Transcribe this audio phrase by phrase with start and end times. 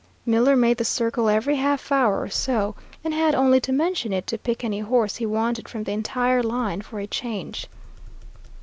[0.25, 4.25] Miller made the circle every half hour or so; and had only to mention it
[4.25, 7.67] to pick any horse he wanted from the entire line for a change.